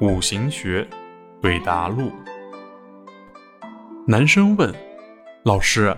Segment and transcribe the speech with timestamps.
[0.00, 0.88] 五行学
[1.42, 2.10] 对答录。
[4.06, 4.74] 男生问
[5.44, 5.94] ：“老师，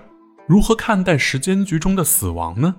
[0.48, 2.74] 如何看待时间局中的死亡呢？”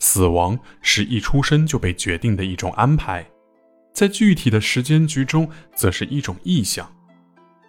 [0.00, 3.24] 死亡是一出生就被决定的一种安排，
[3.92, 6.92] 在具体的时间局中，则是一种意向。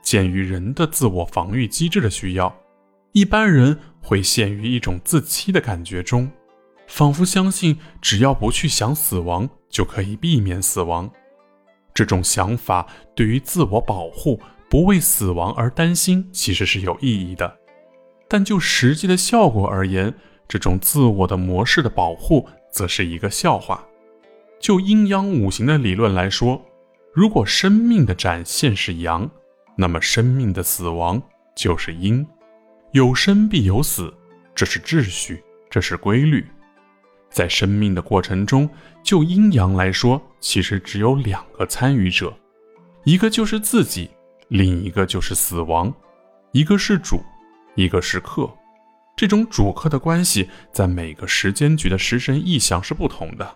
[0.01, 2.55] 鉴于人的自我防御机制的需要，
[3.11, 6.31] 一般人会陷于一种自欺的感觉中，
[6.91, 11.09] 仿佛相信只要不去想死亡，就可以避免死亡。
[11.93, 14.37] 这种想法对于自我保护、
[14.69, 17.59] 不为死亡而担心，其实是有意义的。
[18.27, 20.13] 但就实际的效果而言，
[20.49, 23.87] 这种自我的模式的保护，则是一个笑话。
[24.59, 26.61] 就阴阳五行的理论来说，
[27.13, 29.31] 如果生命的展现是阳，
[29.77, 31.23] 那么生命的死亡
[31.55, 32.27] 就是阴。
[32.91, 34.13] 有生必有死，
[34.53, 36.45] 这是秩序，这是规律。
[37.31, 38.69] 在生命的过程中，
[39.01, 42.31] 就阴阳来说，其实只有两个参与者，
[43.05, 44.09] 一个就是自己，
[44.49, 45.91] 另一个就是死亡。
[46.51, 47.23] 一个是主，
[47.75, 48.49] 一个是客。
[49.15, 53.55] 这种主客的关系，在每个时间局的时神意象是不同的。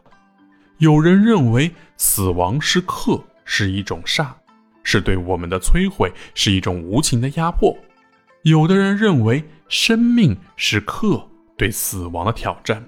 [0.78, 4.28] 有人认为死亡是客，是一种煞，
[4.84, 7.76] 是对我们的摧毁，是一种无情的压迫；
[8.44, 12.82] 有的人认为生命是客，对死亡的挑战。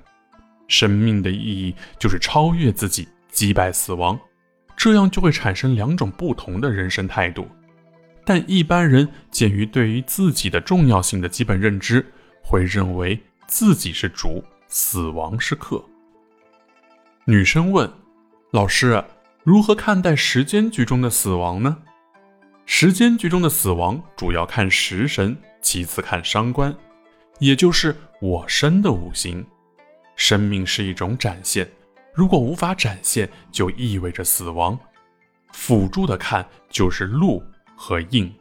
[0.67, 4.19] 生命的意义就是超越自己，击败死亡，
[4.75, 7.47] 这样就会产生两种不同的人生态度。
[8.25, 12.05] 但一般人鉴于对于自己的重要性的基本认知，
[12.43, 15.83] 会认为自己是主，死亡是客。
[17.23, 17.89] 女生问
[18.51, 19.03] ：“老师，
[19.43, 21.77] 如何看待时间局中的死亡呢？”
[22.65, 26.75] 时间局中的死亡主要看食神，其次看伤官，
[27.39, 29.45] 也就是我生的五行。
[30.17, 31.69] 生命是一种展现，
[32.11, 34.77] 如果无法展现，就意味着死亡。
[35.53, 37.41] 辅助的看就是禄
[37.75, 38.33] 和印，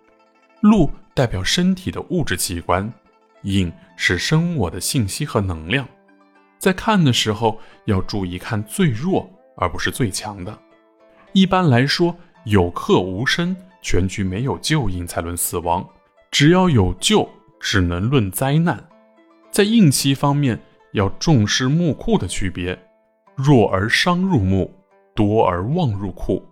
[0.62, 2.90] 禄代表身体的物质器官，
[3.42, 5.86] 印是生我的信息和能量。
[6.58, 10.58] 在看的时候要注意看最弱，而不是最强的。
[11.32, 12.16] 一般来说，
[12.46, 15.86] 有克无身，全局没有救印才论死亡；
[16.30, 17.28] 只要有救，
[17.60, 18.82] 只能论灾难。
[19.50, 20.58] 在印期方面。
[20.96, 22.78] 要重视木库的区别，
[23.36, 24.72] 弱而伤入木，
[25.14, 26.42] 多而旺入库。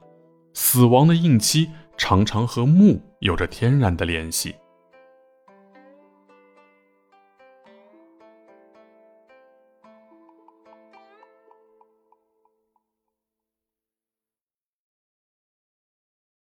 [0.53, 4.55] 死亡的印期常常和木有着天然的联系。